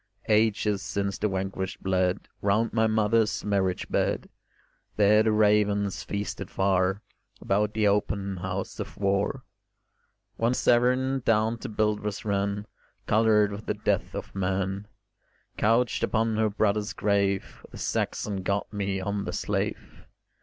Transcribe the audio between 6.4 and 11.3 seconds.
far About the open house of war: When Severn